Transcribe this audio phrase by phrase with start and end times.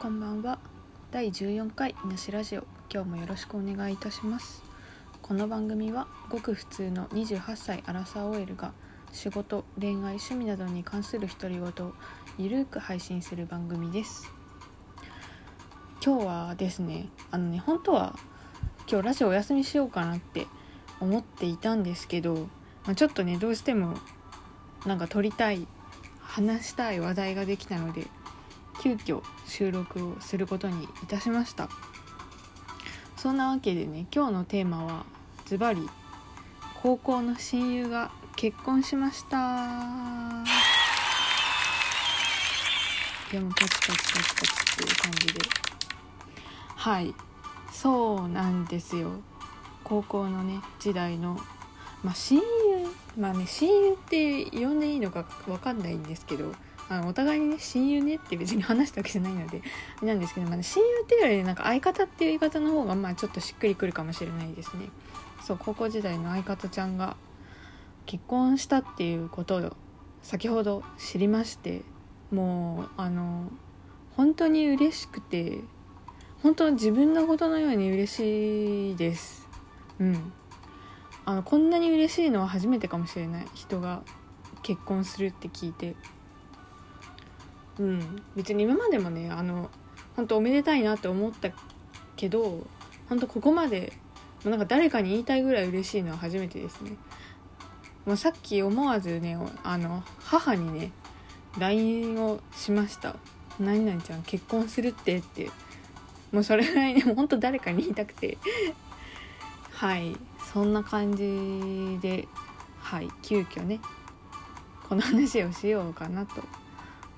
[0.00, 0.58] こんばんは。
[1.10, 2.64] 第14回なしラジオ。
[2.90, 4.62] 今日もよろしくお願いいたします。
[5.20, 8.72] この番組はごく普通の28歳アラサー OL が
[9.12, 11.92] 仕事恋愛趣味などに関する独り言を
[12.38, 14.32] ゆるーく配信する番組です。
[16.02, 18.18] 今日はですねあのね本当は
[18.90, 20.46] 今日ラジオお休みしようかなって
[21.00, 22.48] 思っていたんですけど、
[22.86, 23.98] まあ、ちょっとねどうしても
[24.86, 25.66] なんか撮りたい
[26.22, 28.06] 話したい話題ができたので
[28.80, 31.68] 急遽収録をすることにいたしました。
[33.16, 35.04] そんなわけでね今日のテーマは
[35.44, 35.86] ズバリ
[36.82, 40.44] 高校の親友が結婚しました。
[43.30, 45.40] でもパチパチパチパチっていう感じで。
[46.76, 47.14] はい。
[47.70, 49.20] そうなんですよ。
[49.84, 51.38] 高校のね時代の
[52.02, 52.42] まあ親友
[53.18, 56.52] まあね親友って呼んでいいのか分かんないんですけど
[56.90, 59.62] あのお互いにね親友ねって別に話したわけじゃないので
[60.02, 64.88] なんですけど、まあ、親友っていうよりなんか相方っていう言い方の方がまあちょっとしっくりくるかもしれないですね。
[65.40, 67.16] そう高校時代の相方ちゃんが
[68.06, 69.76] 結婚したっていうことを
[70.22, 71.82] 先ほど知りまして
[72.32, 73.50] もうあの
[74.16, 75.60] 本当に嬉しくて
[76.42, 79.48] 本当自分のことのように嬉しいです。
[80.00, 80.32] うん。
[81.24, 84.02] あのこんなに嬉しいのは初めてかもしれない人が
[84.62, 85.94] 結婚するって聞いて
[87.78, 88.22] うん。
[88.36, 89.70] 別に今までもねあの
[90.16, 91.50] 本当おめでたいなって思った
[92.16, 92.66] けど
[93.08, 93.92] 本当ここまで
[94.44, 96.92] もうなんか誰かに言いたいぐらい嬉しいのは初めてですね。
[98.06, 100.92] もうさっき思わずねあの母にね
[101.58, 103.16] LINE をしました
[103.60, 105.50] 「何々ちゃん結婚するって」って。
[106.32, 108.38] もうそれぐらいねほんと誰かに言いたくて。
[109.72, 110.16] はい。
[110.52, 112.28] そんな感じで
[112.80, 113.08] はい。
[113.22, 113.80] 急遽ね
[114.88, 116.42] この話をしようかなと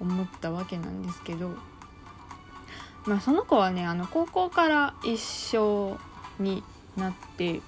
[0.02, 1.50] 思ったわけなんですけど
[3.06, 5.98] まあその子はねあの高校から一緒
[6.38, 6.62] に
[6.96, 7.60] なって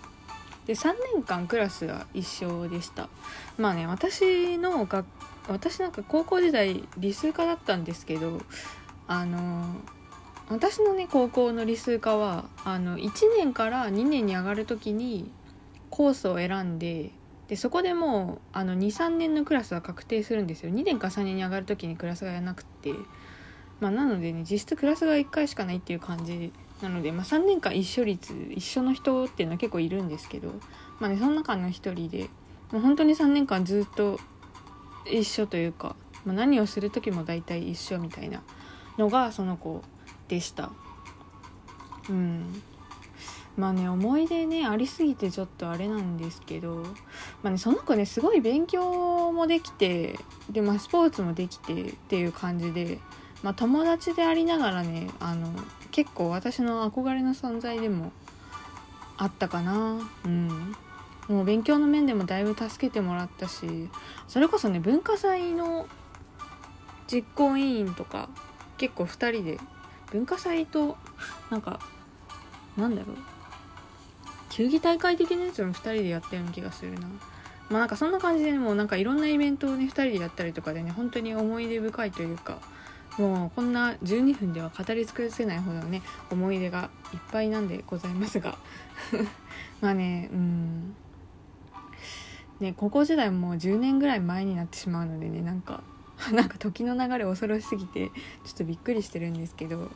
[0.67, 3.09] で3年間クラスが一緒でした。
[3.59, 5.07] まあね私の学
[5.49, 8.41] 私なんか高校時代理数科だったんですけど
[9.07, 9.65] あの
[10.49, 15.31] 私のね高校の理数科はあの1年から2年に上がる時に
[15.91, 17.11] コースを選んで
[17.49, 20.73] でそこでもう23年のクラスは確定するんですよ。
[20.73, 22.93] 2年か3年に上がる時にクラスがやらなくて。
[23.81, 30.53] まあなのでね実質クラスが1回しかないっていう感じなので、まあ、3年間一緒率一緒の人っていうのは結構いるんですけど。
[31.01, 32.31] まあねその中の一人で
[32.71, 34.19] もう本当に3年間ずっと
[35.11, 38.43] 一緒というか、まあ、何をする時も大体一緒みたいな
[38.97, 39.83] のがその子
[40.29, 40.71] でした。
[42.09, 42.63] うん。
[43.57, 46.85] まあね思い出ねありすぎてちょっとあれなんですけど、
[47.45, 50.19] まあね、その子ねすごい勉強もできて
[50.49, 52.99] で、まあ、スポーツもできてっていう感じで、
[53.43, 55.53] まあ、友達でありながらねあの
[55.91, 58.13] 結構私の憧れの存在でも
[59.19, 59.99] あったかな。
[60.25, 60.75] うん。
[61.29, 63.89] もう勉強の面でもだいぶ助けてもらったし
[64.29, 65.87] それこそね文化祭の
[67.11, 68.29] 実行委員とか
[68.77, 69.59] 結構2人で
[70.11, 70.99] 文化祭と
[71.51, 71.79] なんか
[72.79, 73.17] なんだろう。
[74.49, 77.09] 球技大会的なやつも2人でやったような気がするな。
[77.71, 82.59] まあなんかそんな感じでもうなんかいろんなイベントをね2人でやったりとかでね本当に思い出深いというか
[83.19, 88.59] もうこんな12分では語り尽くせないほどね思い出がいっぱいなんでございますが。
[89.81, 90.97] まあねうん。
[92.61, 95.83] ね高校時代もう10年ぐらい前になってしまうのでねなんか
[96.33, 98.15] なんか時の流れ恐ろしすぎてちょ
[98.51, 99.89] っとびっくりしてるんですけど、ま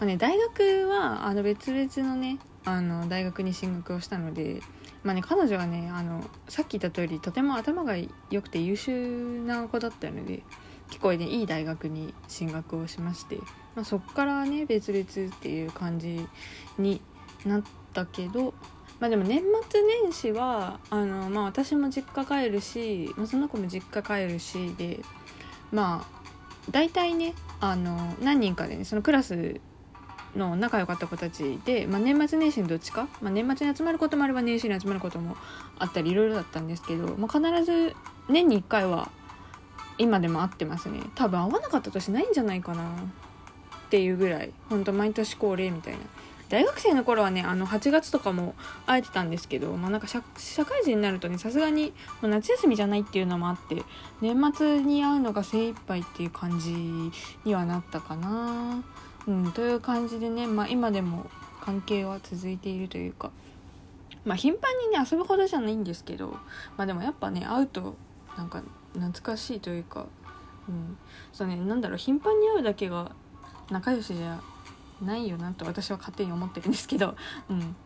[0.00, 4.60] あね、大学はあの別々のねあの大学に進学をしたので、
[5.04, 7.94] まあね、彼女はねあのさっき言った通りとても頭が
[8.30, 10.42] 良くて優秀な子だったので
[10.88, 13.36] 結構ねいい大学に進学をしまして、
[13.74, 16.26] まあ、そこからね別々っていう感じ
[16.78, 17.00] に
[17.44, 17.62] なっ
[17.92, 18.54] たけど
[18.98, 25.00] まあでも年末年始はあの、まあ、私も実家帰るし、まあ、その子も実家帰るしで
[25.70, 26.16] まあ
[26.70, 29.60] 大体ねあの何人かでねそのクラス
[30.36, 35.36] の仲良かった子たちで、まあ、年末年始にどっちか、まあ、年末に集まることもあれば年始に集まることも
[35.78, 37.94] あったりいろいろだったんですけど、まあ、必ず
[38.28, 39.10] 年に1回は
[39.98, 46.00] 今でも会ってますね多分会わなかった年ないんじゃないかなっていうぐらいほんと毎年恒例みたいな
[46.48, 48.54] 大学生の頃はねあの8月とかも
[48.86, 50.20] 会えてたんですけど、まあ、なんか社
[50.64, 51.92] 会人になるとねさすがに
[52.22, 53.82] もう夏休みじゃないっていうのもあって
[54.20, 56.72] 年末に会うのが精一杯っていう感じ
[57.44, 58.84] にはなったかな。
[59.26, 61.26] うん、という感じでね、まあ、今でも
[61.60, 63.30] 関係は続いているというか、
[64.24, 66.36] まあ、頻繁にね遊ぶほどじゃないんですけど、
[66.76, 67.96] まあ、でもやっぱね会うと
[68.36, 68.62] なんか
[68.94, 70.06] 懐かしいというか、
[70.68, 70.96] うん、
[71.32, 73.12] そうねなんだろう頻繁に会うだけが
[73.70, 74.40] 仲良しじゃ
[75.02, 77.16] ないよなと私は勝手に思ってるんですけど。
[77.50, 77.76] うん。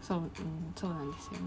[0.00, 0.28] そう、うん、
[0.76, 1.38] そうなんですよね。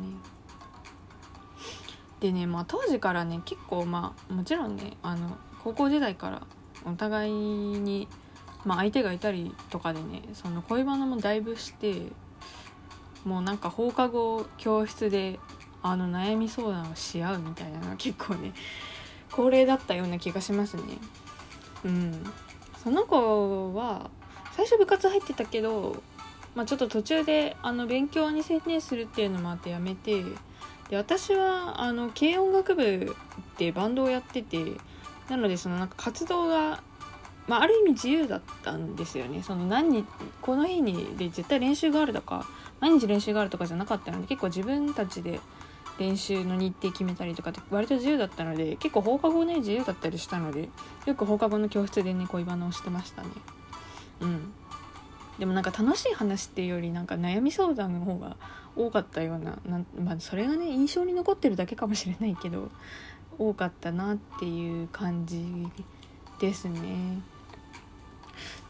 [2.20, 6.42] でねまあ当時からね結構まあもちろんねあの高校時代から
[6.84, 8.08] お互いに、
[8.68, 12.02] まあ、相手がいたりとかでねその恋バナもだいぶして
[13.24, 15.40] もうなんか放課後教室で
[15.82, 18.52] あの悩み相談をし合うみたいなのが結構ね
[19.32, 20.84] 恒例だったような気がしますね。
[21.86, 22.24] うん。
[22.84, 24.10] その子は
[24.54, 26.02] 最初部活入ってたけど、
[26.54, 30.24] まあ、ちょっと途中であの勉強に専念するっていうのもあってやめて
[30.90, 33.16] で私はあの軽音楽部
[33.58, 34.58] でバンドをやってて
[35.30, 36.82] なのでそのなんか活動が、
[37.48, 39.42] まあ、ある意味自由だったんですよね。
[39.42, 40.06] その何に
[40.42, 42.46] この日にで絶対練習があるとか
[42.80, 45.40] 毎日練習があるとかじゃなかったので結構自分たちで
[45.98, 50.70] 練習の日程決めたりとかって割と自由だったので結構放課後ね自由だったりしたので
[51.06, 53.30] よく放課後の教室でね恋バナをしてましたね。
[54.22, 54.54] うん。
[55.40, 58.38] でもなんか楽しい話っていうよりなんか悩み相談の方が
[58.76, 62.70] 多かったようななん、まあ、それがね印象に残ってるだけかもしれないけど
[63.38, 65.46] 多かったなっていう感じ
[66.40, 67.22] ですね。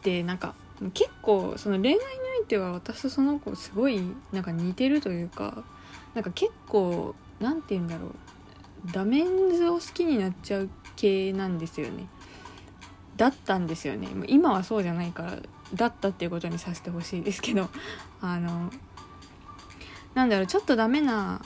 [0.02, 0.54] でなんか
[0.94, 2.00] 結構その恋愛に
[2.40, 4.00] おいては私とその子すごい
[4.32, 5.64] なんか似てるというか
[6.14, 8.12] なんか結構何て言うんだろう
[8.92, 12.08] ダメンズを好きになっちゃう系なんですよね。
[13.16, 15.38] だったんですよね今はそうじゃないから
[15.74, 17.68] だったっていうことにさせてほしいですけど
[18.22, 18.70] あの
[20.14, 21.42] なんだろうちょっとダメな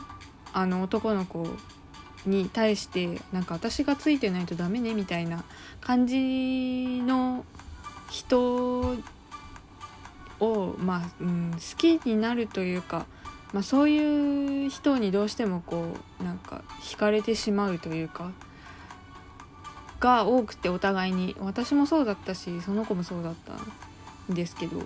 [0.53, 1.49] あの男の子
[2.27, 5.45] に対してなんか私がついてないとダメねみたいな
[5.81, 7.45] 感じの
[8.13, 8.99] 人
[10.39, 13.07] を、まあうん、好きになるというか、
[13.55, 15.87] まあ、そういう人にどうしてもこ
[16.21, 18.31] うなんか惹かれてしまうというか
[19.99, 23.55] が多くてお互いに私もそうだったしその子もそうだった
[24.33, 24.83] んですけど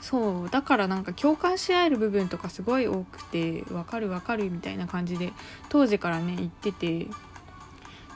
[0.00, 5.32] そうだからなんか共感し合える部分とかすごい多くて分かる分かるみたいな感じで
[5.68, 7.08] 当時からね言ってて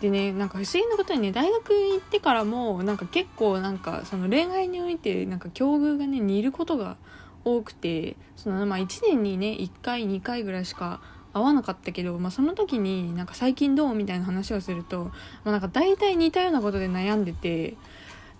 [0.00, 6.96] でねなんか不思議なことにね大学行ってからもなんか結構なんかその恋愛においてなんか境遇がね似ることが
[7.44, 11.00] 多くてそのまあ1年にね1回2回ぐらいしか
[11.32, 15.12] 会わなかったけど、まあ、その時になんか最近どうみたいな話をすると、ま
[15.46, 17.76] あ、なんか大体似たようなことで悩んでて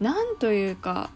[0.01, 1.11] なんというか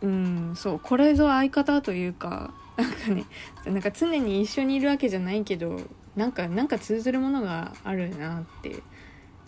[0.00, 3.24] うんそうこれぞ相方というかなんかね
[3.66, 5.80] なんか常に一緒にいるわけじゃないけど
[6.14, 8.82] なんかなんか通ずるものがあるなって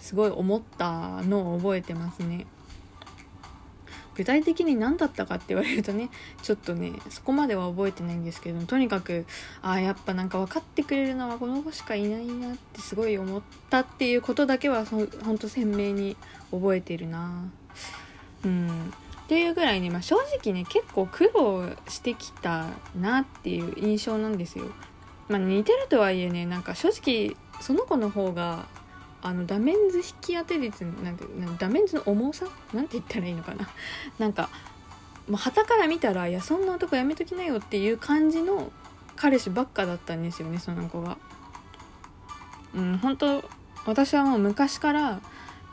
[0.00, 2.46] すごい思ったのを覚えてますね。
[4.16, 6.10] 具体的に何だったかって言われるとね
[6.42, 9.24] ちょっとねそこまでは覚えてないんですけどとにかく
[9.62, 16.16] ああやっぱなんか分かってくれるのはこの子しかいないなってすごい思ったっていうことだけはほんと鮮明に
[16.50, 17.44] 覚えてるな
[18.44, 18.92] うん
[19.24, 22.66] っていうぐらいね、まあ、正直ね結構苦労してきた
[22.98, 24.64] なっていう印象なんですよ。
[25.28, 28.66] まあ、似てるとはいえねなんか正直その子の方が
[29.22, 31.24] あのダメンズ引き当て率なんて
[31.58, 32.46] ダメンズの重さ？
[32.72, 33.68] なんて言ったらいいのかな？
[34.18, 34.48] なんか
[35.28, 38.72] もう旗から見たらいやそんな男やめときなよっていう感じの
[39.16, 41.18] 彼氏ばっかだったんですよねその子が。
[42.74, 43.44] うん本当
[43.86, 45.20] 私はもう昔から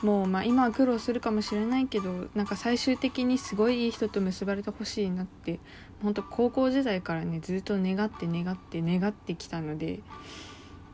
[0.01, 5.59] もうまあ今は苦労するかもしれないけどなんか最終的にすごいいい人と結ばれてほしいなって
[6.03, 10.01] 本当高校時代からねずっと願って願って願ってきたので、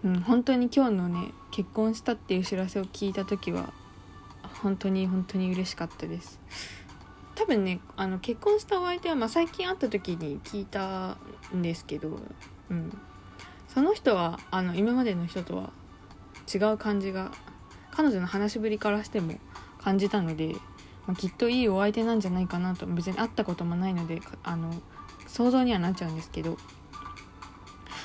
[0.03, 3.71] うん、本当に今日のね結婚したっていう知らせを聞いた時は
[4.61, 6.39] 本当に本当に嬉しかったです。
[7.35, 11.17] 多分ねあの結婚したお相手は、まあ、最近会った時に聞いた
[11.55, 12.19] んですけど、
[12.69, 12.97] うん、
[13.67, 15.71] その人はあの今までの人とは
[16.53, 17.31] 違う感じが
[17.91, 19.33] 彼女の話しぶりからしても
[19.79, 20.53] 感じたので、
[21.07, 22.85] まあ、きっといいお相手なんじゃないかなと。
[22.85, 24.73] 別に会ったこともないのであの
[25.27, 26.57] 想像にはなっちゃうんですけど、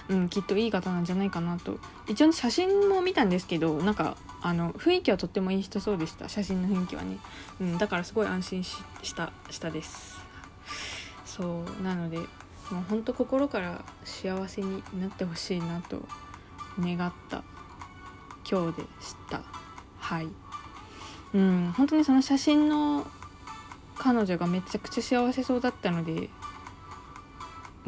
[0.08, 1.78] うん、きっといい方なんじゃないかなと。
[2.06, 6.28] 一応写真も見たんですけどなんかあの雰囲気はとってもいい人そうでした。
[6.28, 7.18] 写真の雰囲気はね、
[7.60, 8.74] うん、だからすごい安心し
[9.14, 10.18] たしたです。
[11.24, 16.02] そうなのでもうほんと心から幸せになってほしいなと
[16.80, 17.44] 願った
[18.50, 19.42] 今日でした。
[19.98, 20.28] はい。
[21.34, 23.06] うん本当にその写真の
[23.96, 26.30] 彼女がめちゃくちゃ幸せそうだったので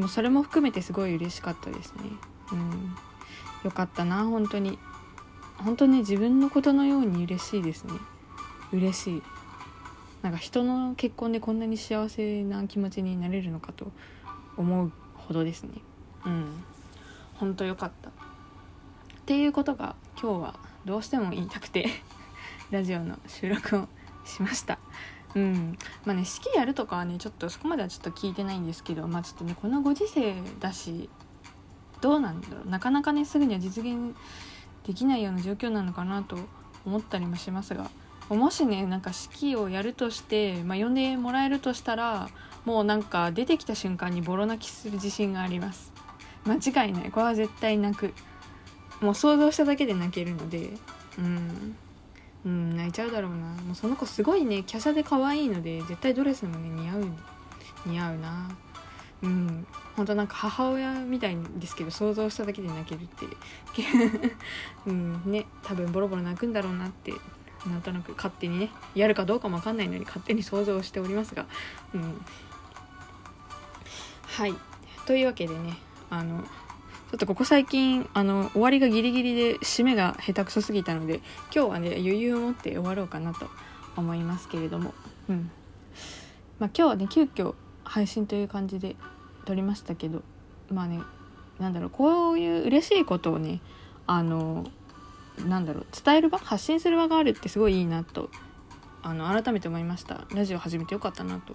[0.00, 2.04] もうそれも含めてすごい嬉しかったですね。
[2.52, 2.96] うん。
[3.64, 4.78] よかったな本当に。
[5.58, 7.92] 本当に自分のことのように嬉しいですね。
[8.72, 9.22] 嬉しい。
[10.22, 13.92] なんか人の結婚でこんなに幸せな気持ちになれるのかと
[14.56, 15.72] 思うほどですね。
[16.24, 16.64] うん。
[17.34, 18.08] 本当よかった。
[18.08, 18.12] っ
[19.26, 20.54] ていうことが今日は
[20.86, 21.90] どうしても言いたくて
[22.70, 23.88] ラジオの収録を
[24.24, 24.78] しました。
[25.34, 25.78] うん。
[26.04, 31.08] まあね式やるとかはねちょっとそこまではちょっと聞いてないんですけどまあちょっとねこのご時世だし
[32.00, 32.68] どうなんだろう。
[32.68, 34.16] なかなかねすぐには実現
[34.86, 36.38] できないような状況なのかなと
[36.84, 37.90] 思ったりもしますが
[38.28, 42.28] もしねなんか式をやるとして、まあ、呼んでもらえるとしたら
[42.64, 45.92] もうなんか出てきた瞬間にボロ泣きする自信があります。
[46.46, 47.10] 間違いない。
[47.10, 48.14] これは絶対泣く。
[49.00, 50.70] もう想像しただけで泣けるので
[51.18, 51.76] うん。
[52.44, 53.36] うん泣いちゃうだろうな。
[53.62, 57.04] もうその子すごいね華奢で可愛いので絶対ドレスもね似合う
[57.86, 58.48] 似合うな。
[59.22, 59.66] うん
[59.96, 63.26] 本当なんか母親みたいんですけど想像しただけで泣けるって
[64.86, 64.90] う。
[64.92, 67.12] んね多分ボロボロ泣くんだろうなって
[67.66, 71.46] なんとなく勝手にねやるかどうかも分かんないのに勝手に想像しておりますが。
[71.94, 72.24] うん。
[74.26, 74.54] はい。
[75.04, 75.76] というわけでね
[76.08, 76.42] あの
[77.10, 81.16] ちょっとここ最近あの終わりがギリギリで締めが下手くそすぎたので
[81.52, 83.48] 今日はね余裕を持って終わろうかなと
[83.96, 84.94] 思いますけれども。
[85.28, 85.50] うん。
[86.60, 88.94] まあ今日はね急遽配信という感じで
[89.44, 90.22] 撮りましたけど
[90.70, 91.00] まあね
[91.58, 93.60] なんだろうこういう嬉しいことをね
[94.06, 94.64] あの
[95.44, 98.30] なんだろう伝える場発信する場があるってすごいいいなと
[99.02, 100.26] あの改めて思いました。
[100.32, 101.54] ラジオ始めてよかったなと。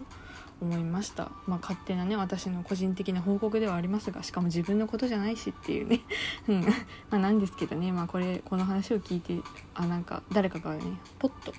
[0.61, 1.31] 思いました。
[1.47, 6.01] まあ勝手なね私の個人的な報告ではありますがしかも自分のことじゃないしっていうね。
[6.47, 6.61] うん。
[6.61, 6.69] ま
[7.11, 7.91] あなんですけどね。
[7.91, 9.39] まあこれこの話を聞いて
[9.73, 10.81] あなんか誰かがね
[11.19, 11.53] ポッと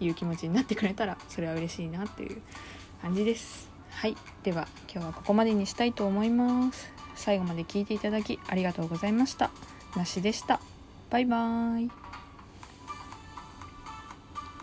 [0.00, 2.42] いう気持ちになってくれたらそれは嬉しいなっていう
[3.02, 3.70] 感じです。
[3.90, 4.16] はい。
[4.42, 6.92] では今日はここまでにしたいと思います。
[7.14, 9.50] 最後まで聞いていただきありがとうございました。
[9.96, 10.60] なしでした。
[11.10, 12.05] バイバーイ。